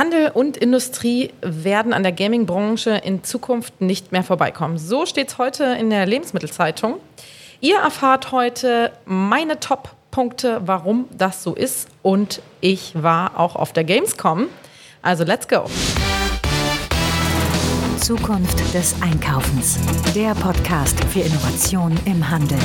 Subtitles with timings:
[0.00, 4.78] Handel und Industrie werden an der Gaming-Branche in Zukunft nicht mehr vorbeikommen.
[4.78, 6.96] So steht es heute in der Lebensmittelzeitung.
[7.60, 11.86] Ihr erfahrt heute meine Top-Punkte, warum das so ist.
[12.00, 14.46] Und ich war auch auf der Gamescom.
[15.02, 15.66] Also let's go.
[17.98, 19.78] Zukunft des Einkaufens.
[20.14, 22.58] Der Podcast für Innovation im Handel.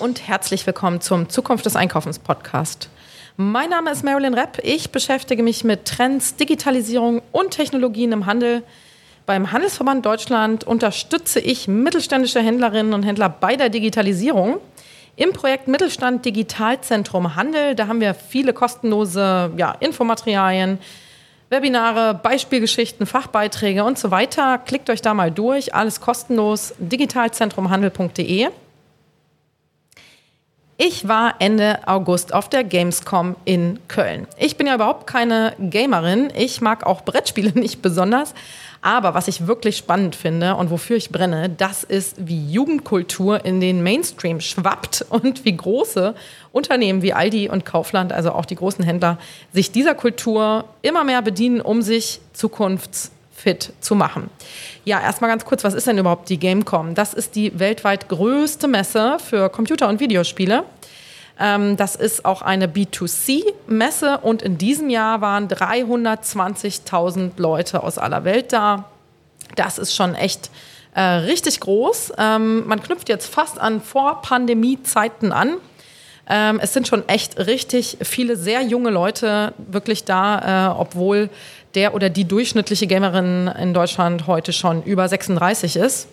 [0.00, 2.88] Und herzlich willkommen zum Zukunft des Einkaufens Podcast.
[3.36, 4.58] Mein Name ist Marilyn Repp.
[4.62, 8.62] Ich beschäftige mich mit Trends, Digitalisierung und Technologien im Handel.
[9.26, 14.58] Beim Handelsverband Deutschland unterstütze ich mittelständische Händlerinnen und Händler bei der Digitalisierung.
[15.16, 20.78] Im Projekt Mittelstand Digitalzentrum Handel, da haben wir viele kostenlose ja, Infomaterialien,
[21.50, 24.56] Webinare, Beispielgeschichten, Fachbeiträge und so weiter.
[24.56, 26.72] Klickt euch da mal durch, alles kostenlos.
[26.78, 28.48] digitalzentrumhandel.de.
[30.82, 34.26] Ich war Ende August auf der Gamescom in Köln.
[34.38, 36.32] Ich bin ja überhaupt keine Gamerin.
[36.34, 38.32] Ich mag auch Brettspiele nicht besonders.
[38.80, 43.60] Aber was ich wirklich spannend finde und wofür ich brenne, das ist, wie Jugendkultur in
[43.60, 46.14] den Mainstream schwappt und wie große
[46.50, 49.18] Unternehmen wie Aldi und Kaufland, also auch die großen Händler,
[49.52, 53.10] sich dieser Kultur immer mehr bedienen, um sich zukunfts
[53.40, 54.30] fit zu machen.
[54.84, 56.94] Ja, erstmal ganz kurz, was ist denn überhaupt die Gamecom?
[56.94, 60.64] Das ist die weltweit größte Messe für Computer- und Videospiele.
[61.40, 68.24] Ähm, das ist auch eine B2C-Messe und in diesem Jahr waren 320.000 Leute aus aller
[68.24, 68.84] Welt da.
[69.56, 70.50] Das ist schon echt
[70.94, 72.12] äh, richtig groß.
[72.18, 75.56] Ähm, man knüpft jetzt fast an Vor-Pandemie-Zeiten an.
[76.28, 81.30] Ähm, es sind schon echt richtig viele sehr junge Leute wirklich da, äh, obwohl
[81.74, 86.08] der oder die durchschnittliche Gamerin in Deutschland heute schon über 36 ist.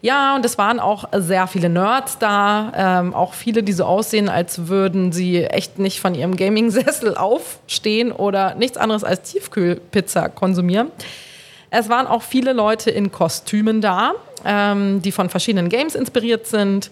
[0.00, 4.28] Ja, und es waren auch sehr viele Nerds da, ähm, auch viele, die so aussehen,
[4.28, 10.90] als würden sie echt nicht von ihrem Gaming-Sessel aufstehen oder nichts anderes als Tiefkühlpizza konsumieren.
[11.70, 14.12] Es waren auch viele Leute in Kostümen da,
[14.44, 16.90] ähm, die von verschiedenen Games inspiriert sind.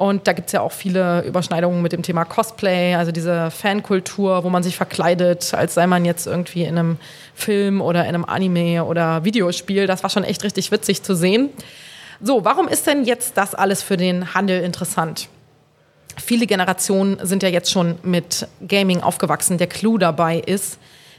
[0.00, 4.44] Und da gibt es ja auch viele Überschneidungen mit dem Thema Cosplay, also diese Fankultur,
[4.44, 6.96] wo man sich verkleidet, als sei man jetzt irgendwie in einem
[7.34, 9.86] Film oder in einem Anime oder Videospiel.
[9.86, 11.50] Das war schon echt richtig witzig zu sehen.
[12.22, 15.28] So, warum ist denn jetzt das alles für den Handel interessant?
[16.16, 19.58] Viele Generationen sind ja jetzt schon mit Gaming aufgewachsen.
[19.58, 20.78] Der Clou dabei ist,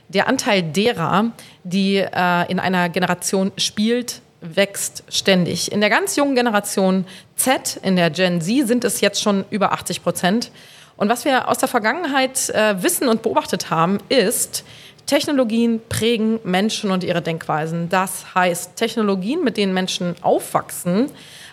[0.10, 1.26] der Anteil derer,
[1.64, 5.72] die äh, in einer Generation spielt, wächst ständig.
[5.72, 9.72] In der ganz jungen Generation Z, in der Gen Z, sind es jetzt schon über
[9.72, 10.52] 80 Prozent.
[10.98, 14.64] Und was wir aus der Vergangenheit äh, wissen und beobachtet haben, ist,
[15.06, 17.90] Technologien prägen Menschen und ihre Denkweisen.
[17.90, 21.08] Das heißt, Technologien, mit denen Menschen aufwachsen,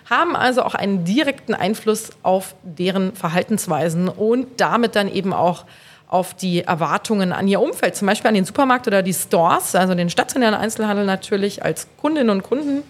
[0.09, 5.65] haben also auch einen direkten Einfluss auf deren Verhaltensweisen und damit dann eben auch
[6.09, 9.95] auf die Erwartungen an ihr Umfeld, zum Beispiel an den Supermarkt oder die Stores, also
[9.95, 12.83] den stationären Einzelhandel natürlich als Kundinnen und Kunden.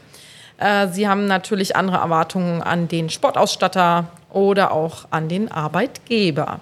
[0.59, 6.61] Äh, sie haben natürlich andere Erwartungen an den Sportausstatter oder auch an den Arbeitgeber.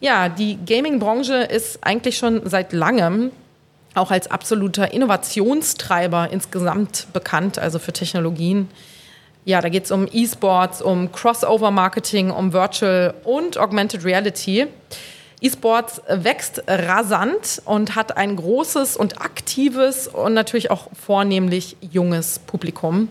[0.00, 3.30] Ja, die Gaming-Branche ist eigentlich schon seit langem
[3.94, 8.68] auch als absoluter Innovationstreiber insgesamt bekannt, also für Technologien.
[9.44, 14.66] Ja, da geht es um E-Sports, um Crossover-Marketing, um Virtual und Augmented Reality.
[15.44, 23.10] E-Sports wächst rasant und hat ein großes und aktives und natürlich auch vornehmlich junges Publikum.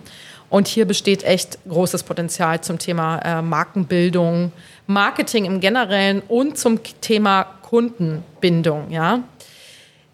[0.50, 4.52] Und hier besteht echt großes Potenzial zum Thema äh, Markenbildung,
[4.88, 8.90] Marketing im Generellen und zum Thema Kundenbindung.
[8.90, 9.24] Ja?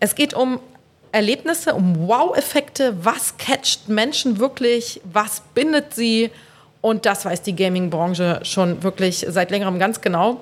[0.01, 0.59] Es geht um
[1.13, 2.97] Erlebnisse, um Wow-Effekte.
[3.01, 5.00] Was catcht Menschen wirklich?
[5.12, 6.31] Was bindet sie?
[6.81, 10.41] Und das weiß die Gaming-Branche schon wirklich seit längerem ganz genau.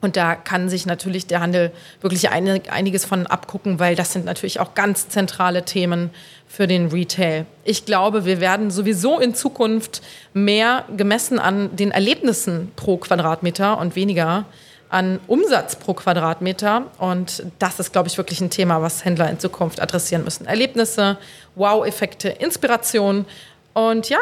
[0.00, 4.58] Und da kann sich natürlich der Handel wirklich einiges von abgucken, weil das sind natürlich
[4.58, 6.10] auch ganz zentrale Themen
[6.48, 7.44] für den Retail.
[7.64, 10.02] Ich glaube, wir werden sowieso in Zukunft
[10.32, 14.46] mehr gemessen an den Erlebnissen pro Quadratmeter und weniger
[14.88, 16.86] an Umsatz pro Quadratmeter.
[16.98, 20.46] Und das ist, glaube ich, wirklich ein Thema, was Händler in Zukunft adressieren müssen.
[20.46, 21.18] Erlebnisse,
[21.54, 23.26] Wow-Effekte, Inspiration.
[23.72, 24.18] Und ja,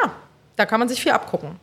[0.56, 1.58] da kann man sich viel abgucken.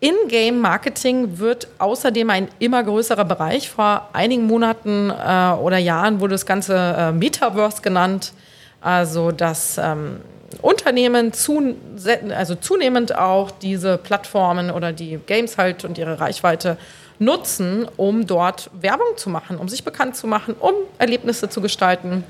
[0.00, 3.68] In-Game-Marketing wird außerdem ein immer größerer Bereich.
[3.68, 8.32] Vor einigen Monaten äh, oder Jahren wurde das Ganze äh, Metaverse genannt.
[8.80, 10.20] Also, dass ähm,
[10.62, 11.74] Unternehmen zu,
[12.30, 16.78] also zunehmend auch diese Plattformen oder die Games halt und ihre Reichweite
[17.18, 22.22] nutzen, um dort Werbung zu machen, um sich bekannt zu machen, um Erlebnisse zu gestalten.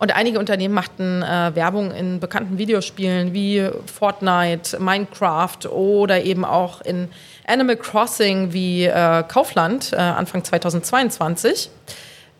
[0.00, 6.80] Und einige Unternehmen machten äh, Werbung in bekannten Videospielen wie Fortnite, Minecraft oder eben auch
[6.80, 7.10] in
[7.46, 11.68] Animal Crossing wie äh, Kaufland äh, Anfang 2022.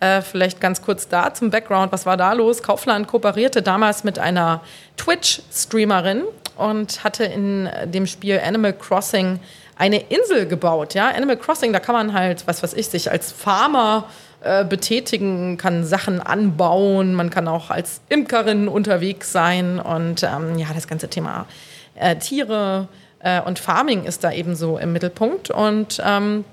[0.01, 2.63] Äh, vielleicht ganz kurz da zum Background, was war da los?
[2.63, 4.63] Kaufland kooperierte damals mit einer
[4.97, 6.25] Twitch-Streamerin
[6.57, 9.39] und hatte in dem Spiel Animal Crossing
[9.77, 10.95] eine Insel gebaut.
[10.95, 11.11] Ja?
[11.11, 14.07] Animal Crossing, da kann man halt, was weiß ich, sich als Farmer
[14.43, 20.69] äh, betätigen, kann Sachen anbauen, man kann auch als Imkerin unterwegs sein und ähm, ja,
[20.75, 21.47] das ganze Thema
[21.95, 22.89] äh, Tiere
[23.21, 26.45] äh, und Farming ist da eben so im Mittelpunkt und ähm,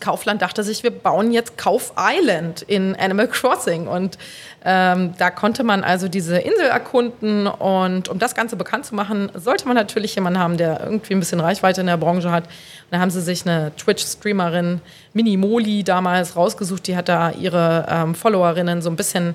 [0.00, 3.86] Kaufland dachte sich, wir bauen jetzt Kauf Island in Animal Crossing.
[3.86, 4.18] Und
[4.64, 7.46] ähm, da konnte man also diese Insel erkunden.
[7.46, 11.20] Und um das Ganze bekannt zu machen, sollte man natürlich jemanden haben, der irgendwie ein
[11.20, 12.44] bisschen Reichweite in der Branche hat.
[12.44, 14.80] Und da haben sie sich eine Twitch-Streamerin,
[15.12, 16.86] Minimoli, damals rausgesucht.
[16.86, 19.34] Die hat da ihre ähm, Followerinnen so ein bisschen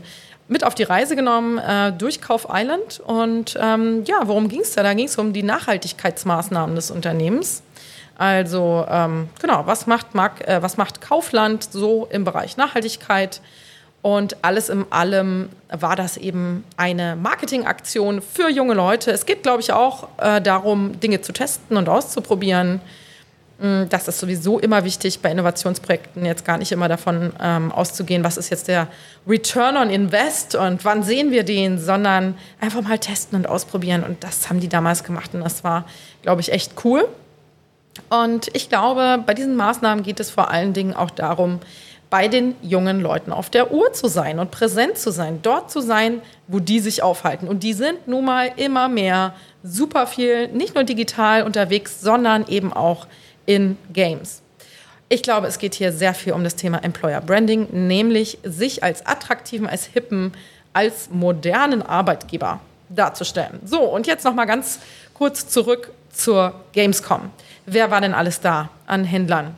[0.49, 2.99] mit auf die Reise genommen äh, durch Kauf Island.
[3.05, 4.83] Und ähm, ja, worum ging es da?
[4.83, 7.61] Da ging es um die Nachhaltigkeitsmaßnahmen des Unternehmens.
[8.19, 13.39] Also ähm, genau, was macht, Mark, äh, was macht Kaufland so im Bereich Nachhaltigkeit?
[14.01, 19.11] Und alles in allem war das eben eine Marketingaktion für junge Leute.
[19.11, 22.81] Es geht, glaube ich, auch äh, darum, Dinge zu testen und auszuprobieren.
[23.59, 28.25] Mm, das ist sowieso immer wichtig bei Innovationsprojekten, jetzt gar nicht immer davon ähm, auszugehen,
[28.25, 28.89] was ist jetzt der
[29.25, 34.03] Return on Invest und wann sehen wir den, sondern einfach mal testen und ausprobieren.
[34.03, 35.85] Und das haben die damals gemacht und das war,
[36.21, 37.07] glaube ich, echt cool.
[38.09, 41.59] Und ich glaube, bei diesen Maßnahmen geht es vor allen Dingen auch darum,
[42.09, 45.79] bei den jungen Leuten auf der Uhr zu sein und präsent zu sein, dort zu
[45.79, 47.47] sein, wo die sich aufhalten.
[47.47, 52.73] Und die sind nun mal immer mehr super viel, nicht nur digital unterwegs, sondern eben
[52.73, 53.05] auch
[53.45, 54.41] in Games.
[55.07, 59.05] Ich glaube, es geht hier sehr viel um das Thema Employer Branding, nämlich sich als
[59.05, 60.33] attraktiven, als hippen,
[60.73, 62.59] als modernen Arbeitgeber
[62.89, 63.59] darzustellen.
[63.65, 64.79] So, und jetzt noch mal ganz
[65.19, 67.29] kurz zurück zur Gamescom.
[67.65, 69.57] Wer war denn alles da an Händlern?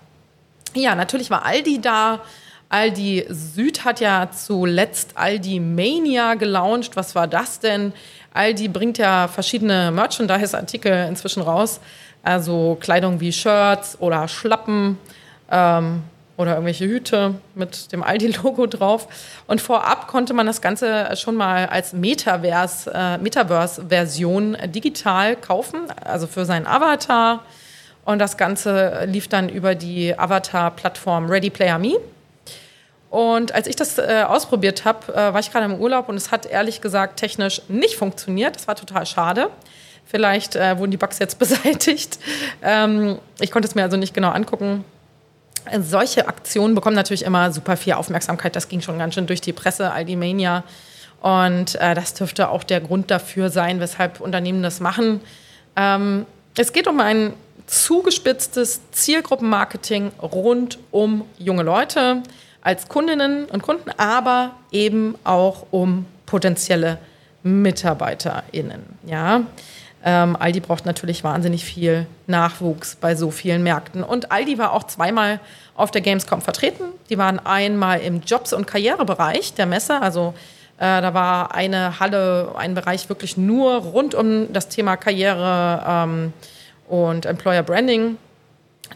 [0.74, 2.22] Ja, natürlich war Aldi da.
[2.70, 6.96] Aldi Süd hat ja zuletzt Aldi Mania gelauncht.
[6.96, 7.94] Was war das denn?
[8.34, 11.80] Aldi bringt ja verschiedene Merchandise-Artikel inzwischen raus.
[12.24, 14.98] Also Kleidung wie Shirts oder Schlappen
[15.52, 16.02] ähm,
[16.42, 19.08] oder irgendwelche Hüte mit dem Aldi-Logo drauf.
[19.48, 26.28] Und vorab konnte man das Ganze schon mal als Metaverse, äh, Metaverse-Version digital kaufen, also
[26.28, 27.42] für seinen Avatar
[28.06, 31.98] und das Ganze lief dann über die Avatar-Plattform Ready Player Me.
[33.10, 36.32] Und als ich das äh, ausprobiert habe, äh, war ich gerade im Urlaub und es
[36.32, 38.56] hat ehrlich gesagt technisch nicht funktioniert.
[38.56, 39.50] Das war total schade.
[40.06, 42.20] Vielleicht äh, wurden die Bugs jetzt beseitigt.
[42.64, 44.86] Ähm, ich konnte es mir also nicht genau angucken.
[45.82, 48.56] Solche Aktionen bekommen natürlich immer super viel Aufmerksamkeit.
[48.56, 50.64] Das ging schon ganz schön durch die Presse, Aldi Mania.
[51.22, 55.22] Und äh, das dürfte auch der Grund dafür sein, weshalb Unternehmen das machen.
[55.76, 56.26] Ähm,
[56.58, 57.34] es geht um ein
[57.68, 62.24] zugespitztes Zielgruppenmarketing rund um junge Leute
[62.62, 66.98] als Kundinnen und Kunden, aber eben auch um potenzielle
[67.44, 68.84] MitarbeiterInnen.
[69.06, 69.42] Ja?
[70.04, 74.04] Ähm, Aldi braucht natürlich wahnsinnig viel Nachwuchs bei so vielen Märkten.
[74.04, 75.40] Und Aldi war auch zweimal
[75.76, 76.86] auf der Gamescom vertreten.
[77.10, 80.02] Die waren einmal im Jobs- und Karrierebereich der Messe.
[80.02, 80.34] Also
[80.78, 85.84] äh, da war eine Halle, ein Bereich wirklich nur rund um das Thema Karriere.
[85.88, 86.34] Ähm,
[86.92, 88.18] und Employer Branding.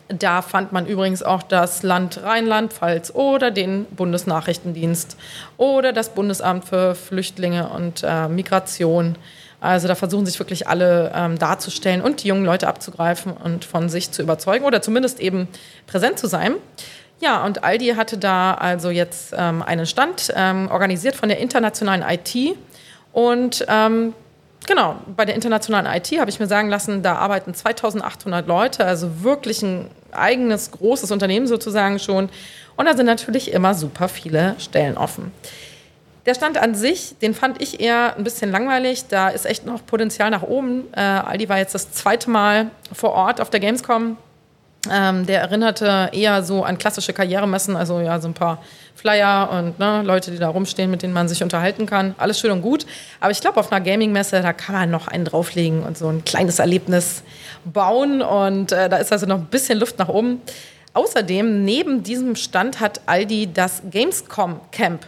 [0.10, 5.18] Da fand man übrigens auch das Land Rheinland-Pfalz oder den Bundesnachrichtendienst
[5.58, 9.16] oder das Bundesamt für Flüchtlinge und äh, Migration.
[9.66, 13.90] Also da versuchen sich wirklich alle ähm, darzustellen und die jungen Leute abzugreifen und von
[13.90, 15.48] sich zu überzeugen oder zumindest eben
[15.88, 16.56] präsent zu sein.
[17.20, 22.04] Ja, und Aldi hatte da also jetzt ähm, einen Stand ähm, organisiert von der internationalen
[22.08, 22.58] IT
[23.12, 24.14] und ähm,
[24.68, 29.22] Genau, bei der internationalen IT habe ich mir sagen lassen, da arbeiten 2800 Leute, also
[29.22, 32.30] wirklich ein eigenes großes Unternehmen sozusagen schon.
[32.76, 35.32] Und da sind natürlich immer super viele Stellen offen.
[36.26, 39.06] Der Stand an sich, den fand ich eher ein bisschen langweilig.
[39.08, 40.86] Da ist echt noch Potenzial nach oben.
[40.96, 44.18] Äh, Aldi war jetzt das zweite Mal vor Ort auf der Gamescom.
[44.92, 48.62] Ähm, der erinnerte eher so an klassische Karrieremessen, also ja, so ein paar
[48.96, 52.16] Flyer und ne, Leute, die da rumstehen, mit denen man sich unterhalten kann.
[52.18, 52.86] Alles schön und gut.
[53.20, 56.24] Aber ich glaube, auf einer Gaming-Messe, da kann man noch einen drauflegen und so ein
[56.24, 57.24] kleines Erlebnis
[57.66, 58.22] bauen.
[58.24, 60.42] Und äh, da ist also noch ein bisschen Luft nach oben.
[60.94, 65.06] Außerdem, neben diesem Stand hat Aldi das Gamescom Camp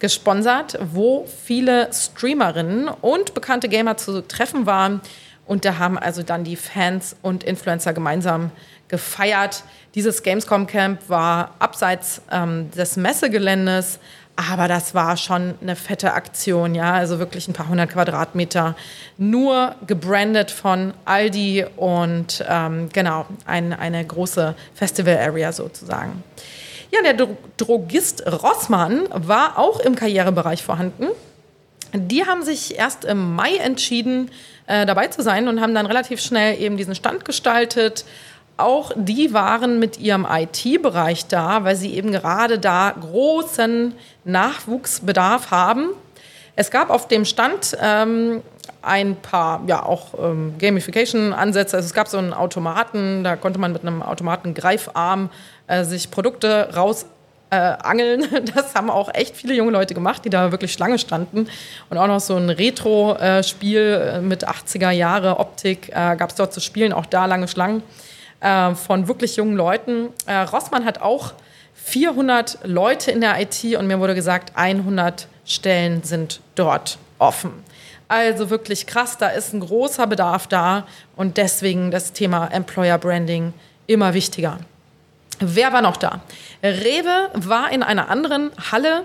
[0.00, 5.00] gesponsert, wo viele Streamerinnen und bekannte Gamer zu treffen waren.
[5.46, 8.50] Und da haben also dann die Fans und Influencer gemeinsam
[8.88, 9.62] gefeiert.
[9.94, 14.00] Dieses Gamescom Camp war abseits ähm, des Messegeländes,
[14.48, 16.94] Aber das war schon eine fette Aktion, ja.
[16.94, 18.74] Also wirklich ein paar hundert Quadratmeter
[19.18, 26.22] nur gebrandet von Aldi und ähm, genau, ein, eine große Festival-Area sozusagen.
[26.92, 31.06] Ja, der Drogist Rossmann war auch im Karrierebereich vorhanden.
[31.92, 34.30] Die haben sich erst im Mai entschieden,
[34.66, 38.04] äh, dabei zu sein und haben dann relativ schnell eben diesen Stand gestaltet.
[38.56, 43.94] Auch die waren mit ihrem IT-Bereich da, weil sie eben gerade da großen
[44.24, 45.90] Nachwuchsbedarf haben.
[46.60, 48.42] Es gab auf dem Stand ähm,
[48.82, 51.74] ein paar, ja, auch ähm, Gamification-Ansätze.
[51.78, 55.30] Also es gab so einen Automaten, da konnte man mit einem Automaten-Greifarm
[55.68, 57.06] äh, sich Produkte raus
[57.48, 57.78] äh.
[58.54, 61.48] Das haben auch echt viele junge Leute gemacht, die da wirklich Schlange standen.
[61.88, 66.52] Und auch noch so ein Retro-Spiel äh, mit 80er Jahre Optik äh, gab es dort
[66.52, 67.82] zu spielen, auch da lange Schlangen
[68.40, 70.10] äh, von wirklich jungen Leuten.
[70.26, 71.32] Äh, Rossmann hat auch
[71.72, 77.50] 400 Leute in der IT und mir wurde gesagt, 100 Stellen sind dort offen.
[78.08, 83.52] Also wirklich krass, da ist ein großer Bedarf da und deswegen das Thema Employer Branding
[83.86, 84.58] immer wichtiger.
[85.40, 86.20] Wer war noch da?
[86.62, 89.04] Rewe war in einer anderen Halle.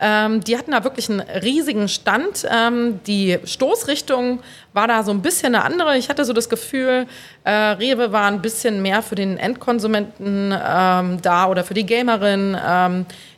[0.00, 2.46] Ähm, die hatten da wirklich einen riesigen Stand.
[2.50, 4.40] Ähm, die Stoßrichtung
[4.72, 5.96] war da so ein bisschen eine andere.
[5.96, 7.06] Ich hatte so das Gefühl,
[7.44, 12.56] äh, Rewe war ein bisschen mehr für den Endkonsumenten ähm, da oder für die Gamerin.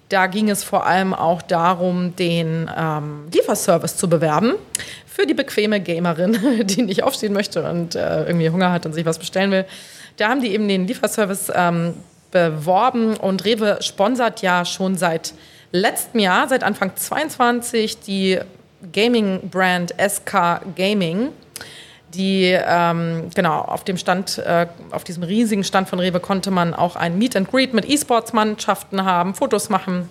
[0.08, 4.54] Da ging es vor allem auch darum, den ähm, Lieferservice zu bewerben
[5.06, 9.06] für die bequeme Gamerin, die nicht aufstehen möchte und äh, irgendwie Hunger hat und sich
[9.06, 9.64] was bestellen will.
[10.16, 11.94] Da haben die eben den Lieferservice ähm,
[12.30, 15.34] beworben und Rewe sponsert ja schon seit
[15.72, 18.38] letztem Jahr, seit Anfang 22, die
[18.92, 21.30] Gaming-Brand SK Gaming
[22.14, 26.74] die ähm, genau auf dem Stand, äh, auf diesem riesigen Stand von Rewe konnte man
[26.74, 30.08] auch ein Meet and Greet mit E-Sports-Mannschaften haben, Fotos machen.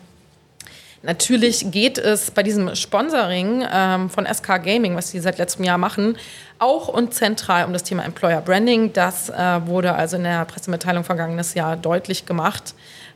[1.05, 5.77] Natürlich geht es bei diesem Sponsoring ähm, von SK Gaming, was sie seit letztem Jahr
[5.77, 6.17] machen,
[6.59, 8.93] auch und zentral um das Thema Employer Branding.
[8.93, 12.73] Das äh, wurde also in der Pressemitteilung vergangenes Jahr deutlich gemacht.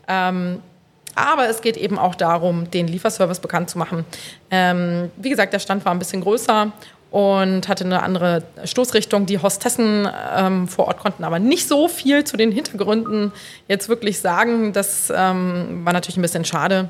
[0.10, 0.62] Ähm,
[1.16, 4.06] aber es geht eben auch darum, den Lieferservice bekannt zu machen.
[4.52, 6.72] Ähm, wie gesagt, der Stand war ein bisschen größer
[7.12, 9.26] und hatte eine andere Stoßrichtung.
[9.26, 13.32] Die Hostessen ähm, vor Ort konnten aber nicht so viel zu den Hintergründen
[13.68, 14.74] jetzt wirklich sagen.
[14.74, 16.90] Das ähm, war natürlich ein bisschen schade.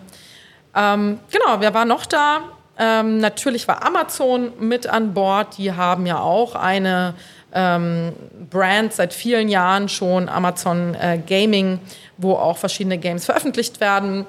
[0.75, 2.41] Ähm, genau, wer war noch da?
[2.79, 5.57] Ähm, natürlich war Amazon mit an Bord.
[5.57, 7.15] Die haben ja auch eine
[7.53, 8.13] ähm,
[8.49, 11.79] Brand seit vielen Jahren schon, Amazon äh, Gaming,
[12.17, 14.25] wo auch verschiedene Games veröffentlicht werden.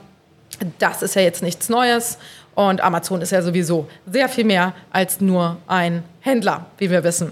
[0.78, 2.18] Das ist ja jetzt nichts Neues.
[2.58, 7.30] Und Amazon ist ja sowieso sehr viel mehr als nur ein Händler, wie wir wissen.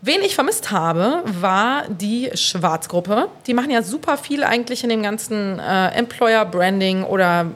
[0.00, 3.28] Wen ich vermisst habe, war die Schwarzgruppe.
[3.46, 7.48] Die machen ja super viel eigentlich in dem ganzen äh, Employer Branding oder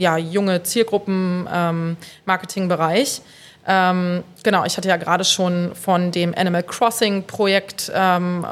[0.00, 3.22] ja, junge Zielgruppen-Marketing-Bereich.
[3.68, 8.44] Ähm, ähm, genau, ich hatte ja gerade schon von dem Animal Crossing-Projekt ähm,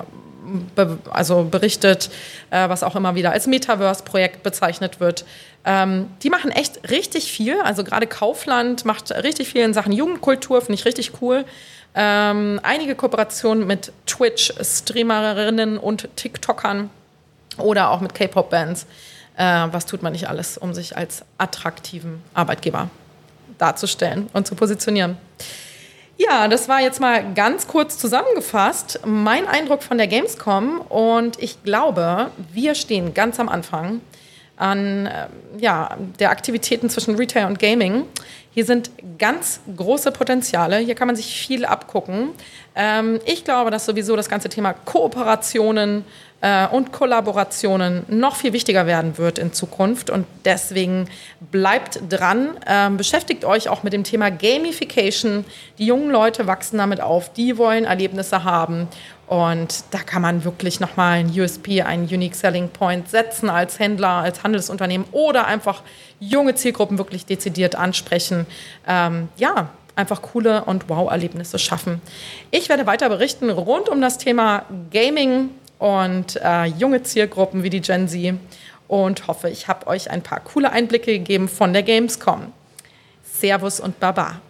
[0.74, 2.10] be also berichtet,
[2.50, 5.24] äh, was auch immer wieder als Metaverse-Projekt bezeichnet wird.
[5.64, 7.60] Ähm, die machen echt richtig viel.
[7.62, 11.44] Also gerade Kaufland macht richtig viel in Sachen Jugendkultur, finde ich richtig cool.
[11.94, 16.90] Ähm, einige Kooperationen mit Twitch-Streamerinnen und TikTokern
[17.58, 18.86] oder auch mit K-Pop-Bands.
[19.36, 22.88] Äh, was tut man nicht alles, um sich als attraktiven Arbeitgeber
[23.58, 25.16] darzustellen und zu positionieren?
[26.16, 30.80] Ja, das war jetzt mal ganz kurz zusammengefasst mein Eindruck von der Gamescom.
[30.80, 34.00] Und ich glaube, wir stehen ganz am Anfang
[34.56, 35.26] an äh,
[35.58, 38.04] ja, der Aktivitäten zwischen Retail und Gaming.
[38.54, 40.78] Hier sind ganz große Potenziale.
[40.78, 42.30] Hier kann man sich viel abgucken.
[42.76, 46.04] Ähm, ich glaube, dass sowieso das ganze Thema Kooperationen
[46.40, 50.10] äh, und Kollaborationen noch viel wichtiger werden wird in Zukunft.
[50.10, 51.08] Und deswegen
[51.50, 55.44] bleibt dran, äh, beschäftigt euch auch mit dem Thema Gamification.
[55.78, 58.88] Die jungen Leute wachsen damit auf, die wollen Erlebnisse haben.
[59.26, 64.08] Und da kann man wirklich nochmal ein USP, einen Unique Selling Point setzen als Händler,
[64.08, 65.82] als Handelsunternehmen oder einfach
[66.20, 68.46] junge Zielgruppen wirklich dezidiert ansprechen.
[68.86, 72.02] Ähm, ja, einfach coole und Wow-Erlebnisse schaffen.
[72.50, 77.80] Ich werde weiter berichten rund um das Thema Gaming und äh, junge Zielgruppen wie die
[77.80, 78.34] Gen Z
[78.88, 82.52] und hoffe, ich habe euch ein paar coole Einblicke gegeben von der Gamescom.
[83.22, 84.40] Servus und Baba.